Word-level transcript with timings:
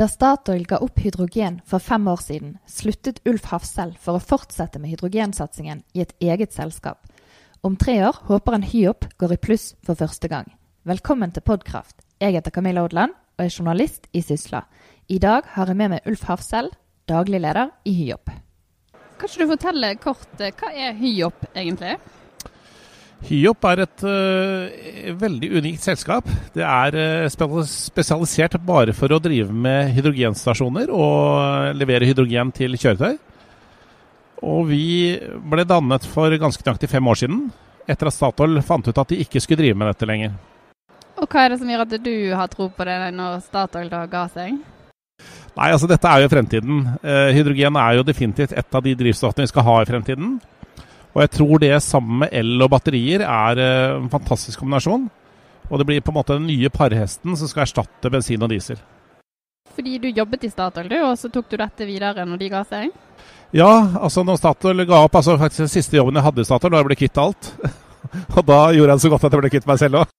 Da 0.00 0.06
Statoil 0.08 0.62
ga 0.64 0.78
opp 0.80 1.02
hydrogen 1.04 1.58
for 1.68 1.82
fem 1.84 2.06
år 2.08 2.22
siden, 2.24 2.54
sluttet 2.64 3.18
Ulf 3.28 3.50
Hafsel 3.50 3.90
for 4.00 4.16
å 4.16 4.22
fortsette 4.24 4.80
med 4.80 4.94
hydrogensatsingen 4.94 5.82
i 5.92 6.00
et 6.00 6.14
eget 6.24 6.54
selskap. 6.56 7.04
Om 7.60 7.76
tre 7.76 7.98
år 8.06 8.16
håper 8.30 8.56
han 8.56 8.64
Hyop 8.64 9.04
går 9.20 9.34
i 9.34 9.38
pluss 9.44 9.66
for 9.84 10.00
første 10.00 10.30
gang. 10.32 10.48
Velkommen 10.88 11.34
til 11.36 11.44
Podkraft. 11.44 12.00
Jeg 12.16 12.32
heter 12.32 12.54
Camilla 12.54 12.86
Odland 12.88 13.12
og 13.12 13.44
er 13.44 13.52
journalist 13.52 14.08
i 14.16 14.22
Sysla. 14.24 14.62
I 15.12 15.20
dag 15.20 15.52
har 15.52 15.68
jeg 15.68 15.76
med 15.76 15.92
meg 15.92 16.08
Ulf 16.08 16.24
Hafsel, 16.30 16.72
daglig 17.04 17.42
leder 17.44 17.68
i 17.84 17.92
Hyop. 17.98 18.32
Kan 19.20 19.28
ikke 19.28 19.44
du 19.44 19.52
fortelle 19.52 19.92
kort, 20.00 20.32
eh, 20.40 20.56
hva 20.56 20.72
er 20.72 20.96
Hyop 20.96 21.44
egentlig? 21.52 21.98
Hyop 23.28 23.66
er 23.68 23.82
et 23.84 24.02
uh, 24.06 25.16
veldig 25.20 25.50
unikt 25.60 25.84
selskap. 25.84 26.28
Det 26.54 26.64
er 26.64 26.96
uh, 26.96 27.64
spesialisert 27.68 28.56
bare 28.64 28.94
for 28.96 29.12
å 29.12 29.20
drive 29.22 29.52
med 29.52 29.92
hydrogenstasjoner 29.96 30.90
og 30.94 31.76
levere 31.76 32.08
hydrogen 32.08 32.52
til 32.56 32.78
kjøretøy. 32.80 33.18
Og 34.40 34.62
vi 34.70 34.84
ble 35.52 35.66
dannet 35.68 36.06
for 36.08 36.32
ganske 36.40 36.64
nøyaktig 36.64 36.88
fem 36.88 37.12
år 37.12 37.20
siden, 37.22 37.42
etter 37.90 38.08
at 38.08 38.16
Statoil 38.16 38.62
fant 38.64 38.88
ut 38.88 39.00
at 39.02 39.12
de 39.12 39.20
ikke 39.20 39.42
skulle 39.44 39.60
drive 39.60 39.76
med 39.76 39.92
dette 39.92 40.08
lenger. 40.08 40.32
Og 41.20 41.28
hva 41.28 41.44
er 41.44 41.52
det 41.52 41.60
som 41.60 41.68
gjør 41.68 41.84
at 41.84 41.96
du 42.00 42.14
har 42.32 42.48
tro 42.48 42.70
på 42.72 42.86
det 42.88 42.96
når 43.12 43.42
Statoil 43.44 43.90
da 43.92 44.06
ga 44.08 44.24
seg? 44.32 44.56
Nei, 45.58 45.66
altså 45.68 45.88
dette 45.90 46.08
er 46.08 46.22
jo 46.24 46.30
fremtiden. 46.32 46.86
Uh, 47.04 47.28
hydrogen 47.36 47.76
er 47.76 47.98
jo 47.98 48.06
definitivt 48.08 48.56
et 48.56 48.78
av 48.78 48.86
de 48.86 48.96
drivstoffene 48.96 49.44
vi 49.44 49.52
skal 49.52 49.66
ha 49.66 49.76
i 49.82 49.90
fremtiden. 49.90 50.38
Og 51.14 51.24
jeg 51.24 51.32
tror 51.34 51.58
det 51.62 51.72
sammen 51.82 52.22
med 52.22 52.34
el 52.36 52.54
og 52.62 52.70
batterier 52.70 53.24
er 53.26 53.60
eh, 53.60 53.96
en 53.96 54.10
fantastisk 54.12 54.62
kombinasjon. 54.62 55.08
Og 55.70 55.78
det 55.78 55.86
blir 55.86 56.02
på 56.02 56.12
en 56.12 56.18
måte 56.18 56.36
den 56.38 56.48
nye 56.50 56.70
parhesten 56.72 57.36
som 57.38 57.50
skal 57.50 57.64
erstatte 57.66 58.10
bensin 58.10 58.42
og 58.42 58.50
diesel. 58.52 58.78
Fordi 59.74 59.98
du 60.02 60.08
jobbet 60.10 60.44
i 60.44 60.50
Statoil, 60.50 60.88
du, 60.90 60.96
og 61.06 61.14
så 61.18 61.30
tok 61.32 61.50
du 61.50 61.56
dette 61.60 61.86
videre 61.86 62.26
når 62.26 62.40
de 62.40 62.48
ga 62.52 62.62
seg? 62.66 62.90
Ja, 63.54 63.70
altså 64.00 64.22
når 64.26 64.38
Statoil 64.38 64.84
ga 64.86 65.04
opp, 65.06 65.18
altså 65.18 65.38
faktisk 65.38 65.64
den 65.64 65.72
siste 65.72 65.98
jobben 65.98 66.18
jeg 66.18 66.26
hadde 66.26 66.42
i 66.42 66.48
Statoil, 66.48 66.74
da 66.74 66.82
jeg 66.82 66.88
ble 66.90 66.98
kvitt 66.98 67.22
alt. 67.22 67.52
og 68.36 68.42
da 68.46 68.60
gjorde 68.74 68.88
jeg 68.88 68.96
det 68.96 69.04
så 69.06 69.12
godt 69.14 69.26
at 69.26 69.36
jeg 69.36 69.44
ble 69.44 69.52
kvitt 69.54 69.70
meg 69.70 69.82
selv 69.82 70.02
òg. 70.02 70.14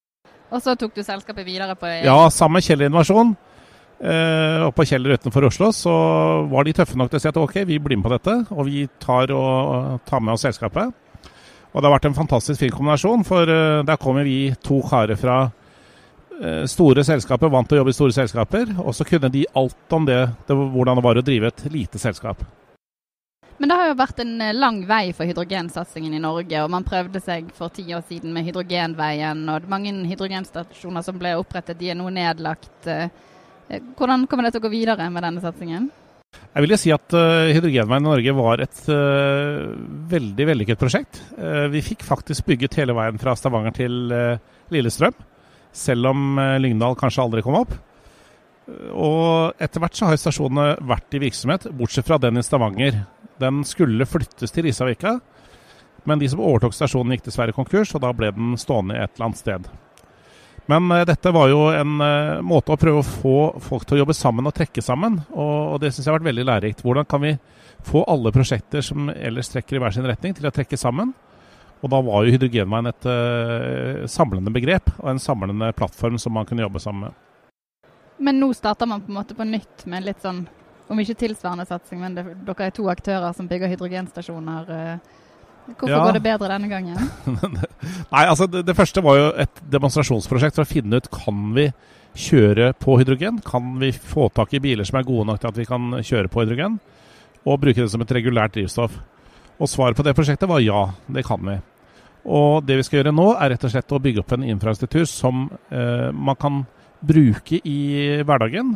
Og 0.51 0.63
så 0.63 0.75
tok 0.75 0.95
du 0.95 1.03
selskapet 1.03 1.47
videre 1.47 1.75
på 1.79 1.87
Ja, 2.03 2.17
sammen 2.33 2.59
med 2.59 2.67
Kjell 2.67 2.83
Innovasjon. 2.87 3.35
Eh, 4.01 4.59
og 4.65 4.71
på 4.73 4.85
Kjeller 4.89 5.13
utenfor 5.13 5.45
Oslo 5.45 5.67
så 5.77 5.93
var 6.49 6.65
de 6.65 6.73
tøffe 6.73 6.97
nok 6.97 7.11
til 7.11 7.19
å 7.19 7.21
si 7.21 7.29
at 7.29 7.37
ok, 7.37 7.59
vi 7.69 7.77
blir 7.77 7.99
med 7.99 8.07
på 8.07 8.13
dette. 8.15 8.37
Og 8.55 8.65
vi 8.69 8.85
tar, 9.01 9.33
og, 9.35 10.01
tar 10.09 10.23
med 10.23 10.35
oss 10.35 10.45
selskapet. 10.47 10.93
Og 11.71 11.79
det 11.79 11.87
har 11.87 11.93
vært 11.93 12.09
en 12.09 12.17
fantastisk 12.17 12.59
fin 12.59 12.73
kombinasjon, 12.73 13.21
for 13.23 13.47
uh, 13.47 13.79
der 13.87 13.99
kommer 14.01 14.25
vi 14.27 14.51
to 14.59 14.81
karer 14.83 15.15
fra 15.15 15.37
uh, 15.47 16.63
store 16.67 17.05
selskaper, 17.07 17.47
vant 17.53 17.69
til 17.69 17.77
å 17.77 17.79
jobbe 17.79 17.93
i 17.93 17.95
store 17.95 18.15
selskaper. 18.17 18.73
Og 18.81 18.91
så 18.97 19.07
kunne 19.07 19.31
de 19.31 19.45
alt 19.55 19.95
om 19.95 20.09
det, 20.09 20.19
det, 20.49 20.57
hvordan 20.57 20.99
det 20.99 21.05
var 21.05 21.21
å 21.21 21.23
drive 21.23 21.53
et 21.53 21.63
lite 21.71 22.01
selskap. 22.01 22.43
Men 23.61 23.69
det 23.69 23.77
har 23.77 23.91
jo 23.91 23.97
vært 24.01 24.19
en 24.23 24.35
lang 24.57 24.81
vei 24.89 25.13
for 25.13 25.29
hydrogensatsingen 25.29 26.17
i 26.17 26.19
Norge. 26.19 26.59
og 26.65 26.71
Man 26.73 26.83
prøvde 26.83 27.21
seg 27.23 27.53
for 27.55 27.71
ti 27.71 27.85
år 27.93 28.01
siden 28.09 28.33
med 28.33 28.49
hydrogenveien. 28.49 29.45
og 29.53 29.69
Mange 29.71 29.93
hydrogenstasjoner 30.09 31.05
som 31.05 31.21
ble 31.21 31.37
opprettet, 31.39 31.77
de 31.79 31.93
er 31.93 31.99
nå 32.01 32.09
nedlagt. 32.11 32.73
Uh, 32.89 33.05
hvordan 33.97 34.27
kommer 34.29 34.47
dere 34.47 34.55
til 34.55 34.63
å 34.63 34.67
gå 34.67 34.73
videre 34.73 35.09
med 35.13 35.25
denne 35.25 35.43
satsingen? 35.43 35.89
Jeg 36.31 36.63
vil 36.63 36.73
jo 36.73 36.79
si 36.79 36.91
at 36.95 37.15
uh, 37.15 37.51
Hydrogenveien 37.51 38.03
i 38.03 38.07
Norge 38.07 38.33
var 38.35 38.63
et 38.63 38.81
uh, 38.91 39.71
veldig 40.11 40.47
vellykket 40.47 40.79
prosjekt. 40.79 41.21
Vi 41.71 41.83
fikk 41.83 42.05
faktisk 42.07 42.47
bygget 42.47 42.79
hele 42.81 42.95
veien 42.95 43.19
fra 43.19 43.35
Stavanger 43.39 43.75
til 43.75 44.11
Lillestrøm, 44.71 45.15
selv 45.75 46.11
om 46.11 46.39
Lyngdal 46.63 46.97
kanskje 46.99 47.23
aldri 47.23 47.43
kom 47.45 47.59
opp. 47.59 47.75
Og 48.91 49.59
etter 49.61 49.83
hvert 49.83 49.97
så 49.97 50.07
har 50.07 50.19
stasjonene 50.19 50.77
vært 50.87 51.17
i 51.17 51.21
virksomhet, 51.23 51.67
bortsett 51.75 52.07
fra 52.07 52.19
den 52.21 52.39
i 52.39 52.45
Stavanger. 52.45 53.01
Den 53.41 53.63
skulle 53.67 54.07
flyttes 54.07 54.53
til 54.53 54.67
Risavika, 54.67 55.17
men 56.03 56.21
de 56.21 56.29
som 56.31 56.41
overtok 56.41 56.75
stasjonen 56.75 57.15
gikk 57.15 57.27
dessverre 57.27 57.55
konkurs, 57.55 57.93
og 57.95 58.03
da 58.05 58.11
ble 58.15 58.31
den 58.35 58.55
stående 58.61 58.97
et 58.97 59.11
eller 59.15 59.29
annet 59.29 59.41
sted. 59.41 59.71
Men 60.69 60.91
uh, 60.91 61.01
dette 61.07 61.33
var 61.33 61.49
jo 61.51 61.63
en 61.73 61.97
uh, 62.01 62.41
måte 62.45 62.73
å 62.73 62.79
prøve 62.79 63.01
å 63.01 63.07
få 63.07 63.37
folk 63.63 63.87
til 63.87 63.97
å 63.97 64.03
jobbe 64.03 64.17
sammen 64.17 64.47
og 64.47 64.55
trekke 64.57 64.83
sammen. 64.85 65.19
Og, 65.31 65.55
og 65.73 65.81
det 65.81 65.93
syns 65.93 66.05
jeg 66.05 66.11
har 66.11 66.19
vært 66.19 66.29
veldig 66.29 66.47
lærerikt. 66.47 66.85
Hvordan 66.85 67.07
kan 67.09 67.23
vi 67.23 67.35
få 67.87 68.03
alle 68.09 68.33
prosjekter 68.33 68.85
som 68.85 69.09
ellers 69.13 69.49
trekker 69.49 69.77
i 69.77 69.81
hver 69.81 69.95
sin 69.95 70.07
retning, 70.07 70.35
til 70.37 70.47
å 70.47 70.53
trekke 70.53 70.79
sammen? 70.79 71.13
Og 71.81 71.89
da 71.89 71.97
var 72.05 72.25
jo 72.25 72.35
hydrogenveien 72.35 72.91
et 72.91 73.09
uh, 73.09 74.07
samlende 74.11 74.53
begrep 74.53 74.91
og 74.99 75.15
en 75.15 75.21
samlende 75.21 75.71
plattform 75.77 76.19
som 76.21 76.35
man 76.37 76.45
kunne 76.45 76.61
jobbe 76.61 76.81
sammen 76.83 77.07
med. 77.07 77.91
Men 78.21 78.37
nå 78.37 78.51
starter 78.53 78.85
man 78.85 79.01
på 79.01 79.09
en 79.09 79.17
måte 79.17 79.33
på 79.33 79.47
nytt 79.49 79.87
med 79.89 80.05
litt 80.05 80.21
sånn, 80.21 80.43
om 80.91 80.99
ikke 81.01 81.17
tilsvarende 81.23 81.65
satsing, 81.65 82.03
men 82.03 82.13
det, 82.13 82.25
dere 82.45 82.67
er 82.67 82.75
to 82.75 82.85
aktører 82.91 83.33
som 83.33 83.47
bygger 83.49 83.71
hydrogenstasjoner. 83.73 84.69
Uh, 84.69 85.20
Hvorfor 85.65 85.91
ja. 85.93 86.01
går 86.03 86.17
det 86.17 86.23
bedre 86.25 86.49
denne 86.51 86.69
gangen? 86.71 86.97
Nei, 88.13 88.23
altså 88.25 88.47
det, 88.49 88.63
det, 88.67 88.75
første 88.77 89.03
var 89.05 89.17
jo 89.17 89.27
et 89.43 89.63
demonstrasjonsprosjekt 89.71 90.57
for 90.57 90.65
å 90.65 90.69
finne 90.69 90.99
ut 90.99 91.09
kan 91.13 91.43
vi 91.55 91.67
kjøre 92.17 92.71
på 92.81 92.97
hydrogen. 92.99 93.39
Kan 93.45 93.75
vi 93.81 93.91
få 93.95 94.27
tak 94.35 94.53
i 94.57 94.61
biler 94.63 94.87
som 94.87 94.99
er 94.99 95.07
gode 95.07 95.29
nok 95.29 95.41
til 95.41 95.51
at 95.51 95.61
vi 95.61 95.67
kan 95.69 95.93
kjøre 96.01 96.31
på 96.31 96.43
hydrogen? 96.43 96.79
Og 97.45 97.61
bruke 97.61 97.81
det 97.81 97.89
som 97.93 98.03
et 98.03 98.13
regulært 98.17 98.57
drivstoff. 98.57 98.97
Og 99.61 99.69
svaret 99.69 99.97
på 99.97 100.05
det 100.05 100.15
prosjektet 100.17 100.49
var 100.49 100.63
ja, 100.63 100.87
det 101.07 101.23
kan 101.25 101.41
vi. 101.45 101.57
Og 102.21 102.61
det 102.65 102.77
vi 102.77 102.85
skal 102.85 103.01
gjøre 103.01 103.15
nå, 103.15 103.31
er 103.33 103.53
rett 103.53 103.65
og 103.65 103.73
slett 103.73 103.93
å 103.95 104.01
bygge 104.01 104.21
opp 104.21 104.35
en 104.35 104.45
infrastruktur 104.45 105.07
som 105.09 105.47
eh, 105.73 106.09
man 106.13 106.37
kan 106.37 106.63
bruke 107.01 107.61
i 107.65 107.79
hverdagen. 108.25 108.75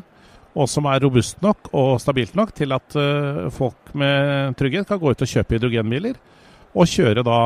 Og 0.55 0.69
som 0.71 0.87
er 0.87 1.03
robust 1.03 1.41
nok 1.43 1.69
og 1.75 1.97
stabilt 2.01 2.37
nok 2.37 2.53
til 2.55 2.73
at 2.73 2.95
eh, 2.97 3.45
folk 3.53 3.91
med 3.97 4.55
trygghet 4.57 4.87
kan 4.89 5.01
gå 5.01 5.11
ut 5.11 5.25
og 5.25 5.33
kjøpe 5.33 5.57
hydrogenbiler 5.57 6.17
og 6.75 6.89
kjøre 6.91 7.23
da 7.25 7.39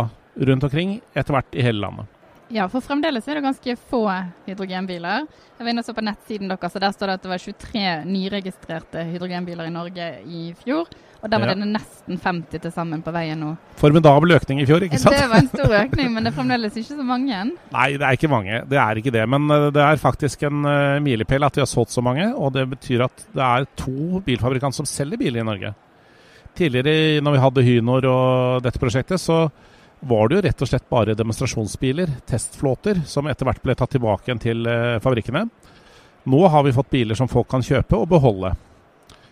rundt 0.49 0.65
omkring 0.65 0.97
etter 1.13 1.35
hvert 1.35 1.57
i 1.57 1.65
hele 1.65 1.83
landet. 1.83 2.15
Ja, 2.49 2.65
for 2.65 2.81
fremdeles 2.81 3.27
er 3.29 3.37
det 3.37 3.45
ganske 3.45 3.75
få 3.91 4.07
hydrogenbiler. 4.47 5.27
Jeg 5.29 5.65
var 5.65 5.69
inne 5.69 5.83
og 5.83 5.85
så 5.85 5.93
på 5.93 6.01
nettsiden 6.05 6.49
deres, 6.49 6.73
og 6.73 6.81
der 6.81 6.95
står 6.95 7.11
det 7.11 7.17
at 7.19 7.27
det 7.27 7.29
var 7.29 7.43
23 7.43 7.91
nyregistrerte 8.09 9.03
hydrogenbiler 9.11 9.69
i 9.69 9.75
Norge 9.75 10.07
i 10.25 10.49
fjor. 10.57 10.89
Og 11.19 11.27
der 11.27 11.41
var 11.41 11.51
ja. 11.51 11.55
det 11.59 11.67
nesten 11.67 12.19
50 12.23 12.61
til 12.63 12.71
sammen 12.71 13.01
på 13.03 13.11
veien 13.11 13.41
nå. 13.43 13.51
Formidabel 13.77 14.37
økning 14.37 14.61
i 14.63 14.67
fjor, 14.67 14.85
ikke 14.87 14.97
sant? 15.01 15.17
Det 15.19 15.27
var 15.27 15.43
en 15.43 15.49
stor 15.51 15.73
økning, 15.81 16.13
men 16.15 16.23
det 16.23 16.31
er 16.31 16.37
fremdeles 16.37 16.77
ikke 16.79 16.95
så 16.95 17.05
mange. 17.05 17.41
Nei, 17.75 17.89
det 17.99 18.07
er 18.07 18.17
ikke 18.17 18.31
mange. 18.31 18.61
Det 18.71 18.79
er 18.79 19.01
ikke 19.01 19.13
det. 19.13 19.25
Men 19.35 19.51
eh, 19.51 19.67
det 19.75 19.83
er 19.83 19.99
faktisk 19.99 20.47
en 20.47 20.63
uh, 20.63 20.95
milepæl 21.03 21.43
at 21.45 21.59
vi 21.59 21.65
har 21.65 21.69
solgt 21.69 21.91
så 21.91 22.01
mange. 22.05 22.31
Og 22.33 22.55
det 22.55 22.65
betyr 22.71 23.03
at 23.09 23.25
det 23.35 23.45
er 23.45 23.67
to 23.83 24.23
bilfabrikanter 24.25 24.79
som 24.79 24.89
selger 24.89 25.19
biler 25.19 25.43
i 25.43 25.49
Norge. 25.51 25.75
Tidligere, 26.59 27.21
når 27.23 27.35
vi 27.35 27.41
hadde 27.45 27.63
Hynor 27.63 28.05
og 28.09 28.63
dette 28.65 28.79
prosjektet, 28.81 29.21
så 29.21 29.45
var 29.99 30.27
det 30.27 30.35
jo 30.35 30.43
rett 30.43 30.63
og 30.63 30.69
slett 30.69 30.87
bare 30.91 31.15
demonstrasjonsbiler, 31.15 32.11
testflåter, 32.27 32.99
som 33.07 33.27
etter 33.31 33.47
hvert 33.47 33.61
ble 33.63 33.75
tatt 33.79 33.93
tilbake 33.95 34.27
igjen 34.27 34.41
til 34.43 34.67
eh, 34.67 34.97
fabrikkene. 35.03 35.45
Nå 36.29 36.41
har 36.51 36.65
vi 36.65 36.75
fått 36.75 36.91
biler 36.91 37.15
som 37.15 37.31
folk 37.31 37.47
kan 37.51 37.63
kjøpe 37.63 37.95
og 37.95 38.09
beholde. 38.11 38.53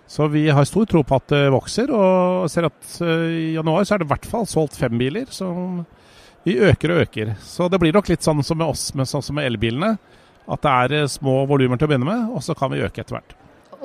Så 0.08 0.30
vi 0.32 0.46
har 0.48 0.68
stor 0.68 0.88
tro 0.88 1.04
på 1.04 1.18
at 1.20 1.28
det 1.34 1.42
vokser, 1.52 1.92
og 1.92 2.48
ser 2.52 2.70
at 2.70 2.94
eh, 3.04 3.26
i 3.28 3.50
januar 3.58 3.84
så 3.84 3.96
er 3.96 4.04
det 4.04 4.08
i 4.08 4.14
hvert 4.14 4.30
fall 4.32 4.48
solgt 4.48 4.80
fem 4.80 4.96
biler. 5.00 5.28
Så 5.32 5.50
vi 6.48 6.56
øker 6.64 6.96
og 6.96 7.04
øker. 7.04 7.34
Så 7.44 7.68
det 7.68 7.80
blir 7.84 7.96
nok 7.96 8.08
litt 8.12 8.24
sånn 8.24 8.40
som 8.44 8.60
med 8.60 8.72
oss, 8.72 8.94
men 8.96 9.10
sånn 9.10 9.26
som 9.26 9.36
med 9.40 9.50
elbilene. 9.50 9.98
At 10.48 10.64
det 10.64 10.78
er 10.86 11.02
eh, 11.02 11.12
små 11.12 11.42
volumer 11.50 11.80
til 11.80 11.90
å 11.90 11.92
begynne 11.92 12.08
med, 12.08 12.32
og 12.32 12.44
så 12.44 12.56
kan 12.56 12.72
vi 12.72 12.84
øke 12.88 13.04
etter 13.04 13.20
hvert. 13.20 13.36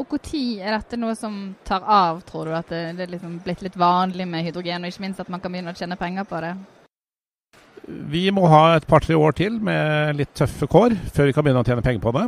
Og 0.00 0.08
Når 0.08 0.60
er 0.62 0.72
dette 0.72 0.97
noe 0.97 1.14
som 1.19 1.54
tar 1.69 1.82
av, 1.84 2.22
tror 2.28 2.48
du? 2.48 2.54
At 2.56 2.70
det, 2.72 2.80
det 2.97 3.06
er 3.06 3.12
liksom 3.12 3.41
blitt 3.44 3.64
litt 3.64 3.76
vanlig 3.76 4.26
med 4.28 4.47
hydrogen, 4.47 4.84
og 4.84 4.92
ikke 4.92 5.05
minst 5.05 5.20
at 5.20 5.28
man 5.32 5.43
kan 5.43 5.52
begynne 5.52 5.75
å 5.75 5.76
tjene 5.76 5.99
penger 6.00 6.25
på 6.28 6.40
det? 6.44 6.55
Vi 8.12 8.25
må 8.31 8.46
ha 8.49 8.76
et 8.76 8.87
par-tre 8.88 9.16
år 9.19 9.34
til 9.37 9.58
med 9.61 10.16
litt 10.16 10.32
tøffe 10.38 10.69
kår 10.70 10.94
før 11.12 11.28
vi 11.28 11.34
kan 11.37 11.44
begynne 11.44 11.64
å 11.64 11.66
tjene 11.66 11.84
penger 11.84 12.05
på 12.05 12.12
det. 12.16 12.26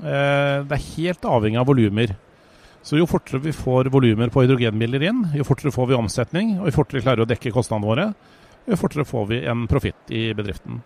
Eh, 0.00 0.62
det 0.64 0.78
er 0.78 0.86
helt 0.94 1.28
avhengig 1.28 1.60
av 1.60 1.68
volumer. 1.68 2.14
Så 2.84 2.98
jo 2.98 3.08
fortere 3.08 3.40
vi 3.44 3.54
får 3.56 3.88
volumer 3.92 4.32
på 4.32 4.42
hydrogenbiler 4.44 5.06
inn, 5.08 5.22
jo 5.36 5.46
fortere 5.46 5.72
får 5.72 5.92
vi 5.92 5.96
omsetning, 5.96 6.56
og 6.58 6.68
jo 6.68 6.78
fortere 6.80 7.00
vi 7.00 7.04
klarer 7.06 7.24
å 7.24 7.28
dekke 7.28 7.52
kostnadene 7.54 7.88
våre, 7.88 8.08
jo 8.68 8.80
fortere 8.80 9.06
får 9.08 9.28
vi 9.30 9.38
en 9.48 9.64
profitt 9.70 10.12
i 10.12 10.26
bedriften. 10.36 10.82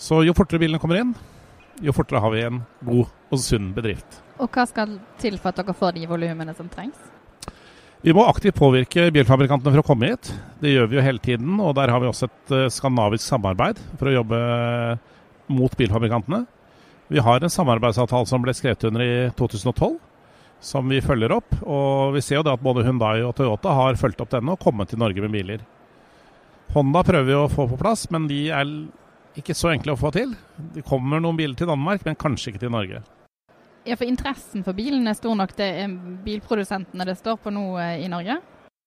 Så 0.00 0.22
jo 0.24 0.36
fortere 0.36 0.62
bilene 0.62 0.80
kommer 0.80 1.02
inn, 1.02 1.12
jo 1.82 1.94
fortere 1.96 2.22
har 2.22 2.32
vi 2.32 2.46
en 2.46 2.62
god 2.86 3.12
og 3.32 3.42
sunn 3.42 3.72
bedrift. 3.76 4.22
Og 4.40 4.48
hva 4.52 4.66
skal 4.68 4.98
til 5.20 5.38
for 5.40 5.52
at 5.52 5.60
dere 5.60 5.76
får 5.76 5.96
de 5.96 6.08
volumene 6.08 6.54
som 6.56 6.68
trengs? 6.72 6.98
Vi 8.04 8.12
må 8.14 8.26
aktivt 8.28 8.58
påvirke 8.58 9.08
bilfabrikantene 9.14 9.72
for 9.72 9.82
å 9.82 9.86
komme 9.86 10.12
hit. 10.12 10.28
Det 10.60 10.70
gjør 10.74 10.90
vi 10.90 10.98
jo 10.98 11.04
hele 11.04 11.22
tiden. 11.22 11.56
Og 11.58 11.72
der 11.78 11.90
har 11.90 12.02
vi 12.02 12.10
også 12.10 12.28
et 12.28 12.52
uh, 12.54 12.66
skandinavisk 12.70 13.24
samarbeid 13.24 13.80
for 13.96 14.10
å 14.10 14.18
jobbe 14.18 14.40
mot 15.56 15.78
bilfabrikantene. 15.78 16.44
Vi 17.10 17.22
har 17.22 17.42
en 17.42 17.52
samarbeidsavtale 17.52 18.28
som 18.28 18.42
ble 18.42 18.54
skrevet 18.54 18.84
under 18.88 19.02
i 19.02 19.14
2012, 19.38 19.96
som 20.70 20.88
vi 20.90 21.00
følger 21.02 21.34
opp. 21.34 21.56
Og 21.62 22.14
vi 22.16 22.22
ser 22.22 22.40
jo 22.40 22.44
det 22.46 22.54
at 22.54 22.62
både 22.62 22.84
Hundai 22.86 23.20
og 23.24 23.34
Toyota 23.38 23.74
har 23.78 23.98
fulgt 23.98 24.22
opp 24.22 24.32
denne 24.34 24.54
og 24.54 24.62
kommet 24.62 24.92
til 24.92 25.00
Norge 25.02 25.24
med 25.24 25.34
biler. 25.34 25.66
Honda 26.74 27.02
prøver 27.06 27.28
vi 27.30 27.36
å 27.38 27.48
få 27.50 27.68
på 27.70 27.78
plass, 27.80 28.08
men 28.12 28.26
de 28.28 28.40
er 28.52 28.70
ikke 29.40 29.56
så 29.56 29.72
enkle 29.72 29.94
å 29.94 30.00
få 30.00 30.10
til. 30.14 30.32
Det 30.74 30.84
kommer 30.86 31.22
noen 31.22 31.38
biler 31.38 31.56
til 31.58 31.68
Danmark, 31.70 32.04
men 32.06 32.18
kanskje 32.18 32.52
ikke 32.52 32.64
til 32.64 32.74
Norge. 32.74 33.02
Ja, 33.86 33.94
for 33.94 34.08
interessen 34.08 34.64
for 34.66 34.74
bilen 34.74 35.06
er 35.06 35.14
stor 35.14 35.36
nok. 35.38 35.54
Det 35.56 35.66
er 35.84 35.96
bilprodusentene 36.24 37.06
det 37.06 37.18
står 37.20 37.38
på 37.42 37.52
nå 37.54 37.68
eh, 37.78 38.02
i 38.02 38.10
Norge? 38.10 38.40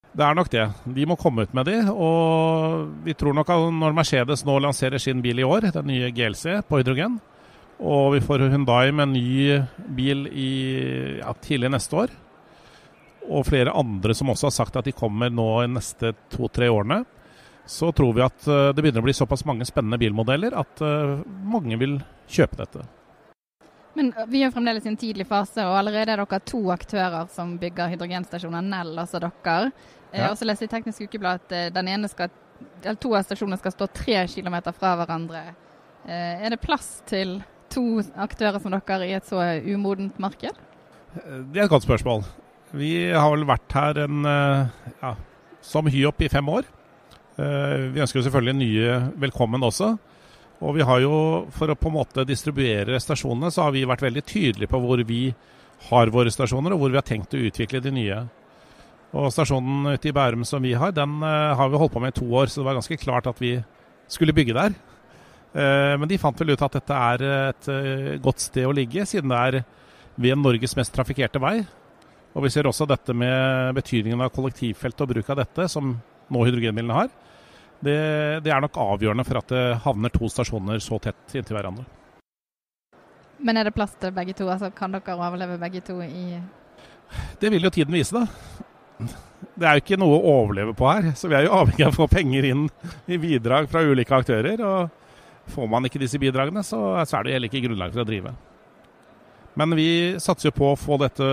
Det 0.09 0.25
er 0.25 0.35
nok 0.35 0.49
det. 0.51 0.65
De 0.95 1.05
må 1.07 1.15
komme 1.19 1.45
ut 1.45 1.53
med 1.55 1.69
de. 1.69 1.77
Og 1.93 2.89
vi 3.05 3.15
tror 3.15 3.37
nok 3.37 3.51
at 3.53 3.67
når 3.79 3.95
Mercedes 3.95 4.43
nå 4.47 4.57
lanserer 4.65 5.01
sin 5.01 5.21
bil 5.23 5.39
i 5.39 5.47
år, 5.47 5.69
den 5.75 5.87
nye 5.91 6.09
GLC 6.11 6.63
på 6.67 6.81
hydrogen, 6.81 7.19
og 7.79 8.15
vi 8.17 8.23
får 8.25 8.49
Hundai 8.51 8.89
med 8.91 9.05
en 9.05 9.13
ny 9.15 9.59
bil 9.95 10.25
i 10.27 10.49
ja, 11.21 11.31
tidlig 11.39 11.71
neste 11.71 11.95
år, 11.95 12.15
og 13.29 13.45
flere 13.47 13.71
andre 13.77 14.15
som 14.17 14.31
også 14.33 14.49
har 14.49 14.55
sagt 14.57 14.79
at 14.81 14.89
de 14.89 14.95
kommer 14.95 15.31
nå 15.31 15.47
i 15.63 15.69
neste 15.71 16.11
to-tre 16.33 16.67
årene, 16.73 17.03
så 17.69 17.91
tror 17.93 18.15
vi 18.17 18.25
at 18.25 18.47
eh, 18.49 18.69
det 18.73 18.81
begynner 18.81 19.03
å 19.03 19.05
bli 19.05 19.13
såpass 19.13 19.45
mange 19.45 19.67
spennende 19.69 19.99
bilmodeller 20.01 20.55
at 20.57 20.81
eh, 20.81 21.19
mange 21.45 21.77
vil 21.77 21.99
kjøpe 22.29 22.57
dette. 22.63 22.85
Men 23.97 24.11
vi 24.31 24.43
er 24.45 24.51
fremdeles 24.53 24.85
i 24.85 24.91
en 24.91 24.97
tidlig 24.97 25.25
fase, 25.27 25.63
og 25.65 25.77
allerede 25.77 26.13
er 26.13 26.21
dere 26.21 26.39
to 26.47 26.61
aktører 26.73 27.29
som 27.33 27.57
bygger 27.59 27.91
hydrogenstasjoner. 27.93 28.63
Nell, 28.65 28.93
altså 29.01 29.21
dere. 29.21 29.71
Eh, 30.11 30.21
ja. 30.21 30.29
Og 30.31 30.37
så 30.39 30.47
leste 30.47 30.65
jeg 30.65 30.71
i 30.71 30.75
Teknisk 30.77 31.05
Ukeblad 31.07 31.43
at 31.43 31.55
eh, 31.55 31.69
den 31.73 31.91
ene 31.91 32.09
skal, 32.11 32.31
eller 32.83 32.99
to 33.01 33.13
av 33.17 33.25
stasjonene 33.27 33.59
skal 33.61 33.75
stå 33.75 33.89
tre 34.01 34.21
kilometer 34.31 34.75
fra 34.77 34.95
hverandre. 35.01 35.43
Eh, 36.05 36.45
er 36.45 36.55
det 36.55 36.61
plass 36.63 36.99
til 37.09 37.39
to 37.69 38.01
aktører 38.17 38.61
som 38.61 38.73
dere 38.73 39.09
i 39.09 39.15
et 39.17 39.29
så 39.29 39.43
umodent 39.67 40.17
marked? 40.21 40.57
Det 41.13 41.59
er 41.59 41.65
et 41.65 41.73
godt 41.73 41.85
spørsmål. 41.85 42.23
Vi 42.77 42.93
har 43.09 43.29
vel 43.33 43.47
vært 43.49 43.73
her 43.73 44.03
en, 44.05 44.25
ja, 44.25 45.13
som 45.65 45.89
Hyop 45.89 46.21
i 46.21 46.29
fem 46.29 46.49
år. 46.53 46.67
Vi 47.39 48.01
ønsker 48.01 48.19
jo 48.19 48.23
selvfølgelig 48.25 48.55
nye 48.59 48.95
velkommen 49.21 49.63
også. 49.63 49.93
Og 50.59 50.75
vi 50.75 50.83
har 50.83 50.99
jo, 50.99 51.13
for 51.55 51.71
å 51.71 51.77
på 51.79 51.87
en 51.87 51.95
måte 51.95 52.25
distribuere 52.27 52.99
stasjonene, 52.99 53.51
så 53.53 53.67
har 53.67 53.75
vi 53.75 53.85
vært 53.87 54.03
veldig 54.03 54.23
tydelige 54.27 54.71
på 54.71 54.81
hvor 54.83 55.03
vi 55.07 55.29
har 55.87 56.11
våre 56.11 56.31
stasjoner, 56.33 56.75
og 56.75 56.81
hvor 56.81 56.91
vi 56.91 56.99
har 56.99 57.07
tenkt 57.07 57.35
å 57.35 57.39
utvikle 57.47 57.79
de 57.83 57.93
nye. 57.95 58.19
Og 59.15 59.31
Stasjonen 59.33 59.95
ute 59.95 60.11
i 60.11 60.13
Bærum 60.13 60.43
som 60.45 60.61
vi 60.61 60.75
har, 60.77 60.91
den 60.93 61.15
uh, 61.23 61.55
har 61.57 61.71
vi 61.71 61.79
holdt 61.79 61.95
på 61.95 62.01
med 62.03 62.13
i 62.13 62.19
to 62.19 62.27
år, 62.27 62.51
så 62.51 62.59
det 62.59 62.67
var 62.67 62.77
ganske 62.77 62.99
klart 63.01 63.29
at 63.31 63.39
vi 63.41 63.55
skulle 64.11 64.35
bygge 64.35 64.57
der. 64.57 64.75
Uh, 65.55 65.95
men 65.97 66.09
de 66.11 66.19
fant 66.21 66.43
vel 66.43 66.53
ut 66.53 66.65
at 66.67 66.75
dette 66.77 66.99
er 67.07 67.25
et 67.47 67.71
godt 68.21 68.43
sted 68.43 68.67
å 68.67 68.75
ligge, 68.75 69.07
siden 69.09 69.31
det 69.31 69.39
er 69.39 69.61
ved 70.19 70.37
Norges 70.37 70.75
mest 70.77 70.93
trafikkerte 70.93 71.41
vei. 71.41 71.61
Og 72.35 72.45
Vi 72.45 72.51
ser 72.53 72.67
også 72.69 72.85
dette 72.85 73.15
med 73.17 73.73
betydningen 73.79 74.21
av 74.21 74.29
kollektivfelt 74.35 75.01
og 75.01 75.15
bruk 75.15 75.31
av 75.31 75.39
dette, 75.39 75.65
som 75.71 75.95
nå 76.29 76.45
hydrogenbilene 76.45 76.99
har. 76.99 77.09
Det, 77.79 77.99
det, 78.43 78.51
er 78.51 78.59
nok 78.63 78.75
avgjørende 78.75 79.23
for 79.27 79.39
at 79.39 79.51
det 79.53 79.63
havner 79.85 80.11
to 80.11 80.27
stasjoner 80.31 80.81
så 80.83 80.99
tett 80.99 81.35
inntil 81.39 81.55
hverandre. 81.55 81.85
Men 83.39 83.55
er 83.55 83.69
det 83.69 83.75
plass 83.75 83.93
til 84.01 84.11
begge 84.11 84.35
to? 84.35 84.49
Altså, 84.51 84.71
kan 84.75 84.91
dere 84.91 85.15
overleve 85.15 85.55
begge 85.61 85.81
to 85.87 86.01
i 86.03 86.41
Det 87.39 87.51
vil 87.53 87.63
jo 87.63 87.71
tiden 87.71 87.95
vise, 87.95 88.19
da. 88.19 88.27
Det 89.55 89.67
er 89.67 89.77
jo 89.77 89.83
ikke 89.85 89.99
noe 89.99 90.17
å 90.17 90.33
overleve 90.41 90.73
på 90.75 90.87
her, 90.89 91.13
så 91.15 91.29
vi 91.31 91.37
er 91.37 91.45
jo 91.47 91.55
avhengig 91.55 91.85
av 91.87 91.93
å 91.93 92.01
få 92.01 92.09
penger 92.11 92.49
inn 92.49 92.67
i 93.07 93.19
bidrag 93.19 93.69
fra 93.71 93.85
ulike 93.87 94.17
aktører. 94.17 94.59
og 94.59 95.49
Får 95.49 95.71
man 95.71 95.87
ikke 95.87 96.01
disse 96.03 96.19
bidragene, 96.19 96.63
så, 96.67 96.99
så 97.07 97.19
er 97.19 97.25
det 97.25 97.37
heller 97.37 97.51
ikke 97.51 97.63
grunnlag 97.69 97.95
for 97.95 98.03
å 98.03 98.07
drive. 98.09 98.35
Men 99.59 99.75
vi 99.75 99.89
satser 100.21 100.51
jo 100.51 100.57
på 100.59 100.73
å 100.73 100.79
få 100.79 100.99
dette 101.01 101.25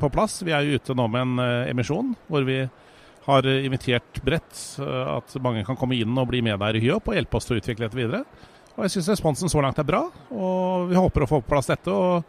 på 0.00 0.10
plass. 0.12 0.40
Vi 0.44 0.52
er 0.56 0.64
jo 0.64 0.80
ute 0.80 0.96
nå 0.96 1.06
med 1.12 1.26
en 1.26 1.42
uh, 1.44 1.70
emisjon 1.70 2.14
hvor 2.28 2.44
vi 2.48 2.62
har 3.26 3.46
invitert 3.50 4.22
bredt. 4.24 4.62
Eh, 4.80 5.10
at 5.16 5.36
mange 5.42 5.64
kan 5.66 5.78
komme 5.78 5.98
inn 5.98 6.18
og 6.18 6.30
bli 6.30 6.42
med 6.44 6.60
der 6.62 6.78
i 6.78 6.84
Hyop 6.84 7.10
og 7.10 7.18
hjelpe 7.18 7.38
oss 7.38 7.48
til 7.48 7.58
å 7.58 7.62
utvikle 7.62 7.88
dette 7.88 7.98
videre. 7.98 8.24
Og 8.76 8.86
Jeg 8.86 8.94
syns 8.96 9.10
responsen 9.12 9.50
så 9.52 9.60
langt 9.60 9.78
er 9.78 9.84
bra, 9.84 10.06
og 10.32 10.88
vi 10.88 10.96
håper 10.96 11.26
å 11.26 11.28
få 11.28 11.40
på 11.42 11.50
plass 11.50 11.68
dette 11.68 11.92
og 11.92 12.24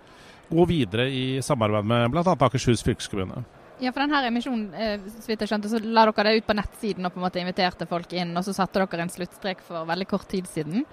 gå 0.51 0.65
videre 0.67 1.05
i 1.07 1.39
samarbeid 1.45 1.87
med 1.87 2.09
bl.a. 2.11 2.23
Akershus 2.35 2.83
fylkeskommune. 2.83 3.45
Ja, 3.81 3.89
for 3.89 4.03
denne 4.03 4.19
emisjonen, 4.27 4.67
eh, 4.77 4.99
så 5.23 5.31
vidt 5.31 5.41
jeg 5.41 5.49
skjønte, 5.49 5.71
så 5.71 5.79
la 5.81 6.03
dere 6.09 6.29
det 6.29 6.41
ut 6.41 6.49
på 6.49 6.57
nettsiden 6.57 7.07
og 7.07 7.13
på 7.13 7.21
en 7.21 7.25
måte 7.25 7.41
inviterte 7.41 7.87
folk 7.89 8.11
inn, 8.13 8.35
og 8.37 8.45
så 8.45 8.53
satte 8.53 8.83
dere 8.83 9.07
en 9.07 9.13
sluttstrek 9.13 9.63
for 9.65 9.87
veldig 9.89 10.07
kort 10.11 10.27
tid 10.29 10.49
siden. 10.49 10.83